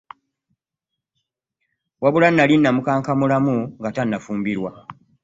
[2.01, 4.71] Wabula nnali namukankabulamu nga tannafumbirwa.